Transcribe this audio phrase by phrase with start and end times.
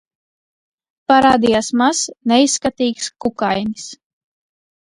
[1.11, 3.89] Parādījās mazs, neizskatīgs kukainis.